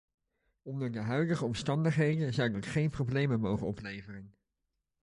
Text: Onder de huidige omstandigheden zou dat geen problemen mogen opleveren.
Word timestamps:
Onder 0.61 0.91
de 0.91 0.99
huidige 0.99 1.45
omstandigheden 1.45 2.33
zou 2.33 2.51
dat 2.51 2.65
geen 2.65 2.89
problemen 2.89 3.39
mogen 3.39 3.67
opleveren. 3.67 4.35